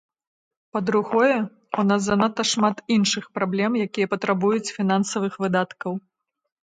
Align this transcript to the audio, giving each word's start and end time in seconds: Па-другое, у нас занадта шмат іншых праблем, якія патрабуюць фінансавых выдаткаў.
Па-другое, 0.75 1.35
у 1.83 1.85
нас 1.89 2.01
занадта 2.07 2.43
шмат 2.53 2.77
іншых 2.97 3.29
праблем, 3.39 3.71
якія 3.89 4.11
патрабуюць 4.15 4.73
фінансавых 4.77 5.33
выдаткаў. 5.45 5.93